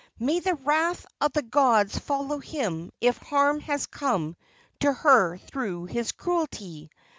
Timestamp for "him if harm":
2.39-3.59